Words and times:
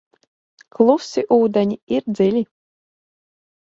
Klusi 0.77 1.25
ūdeņi 1.39 1.81
ir 1.99 2.11
dziļi. 2.19 2.47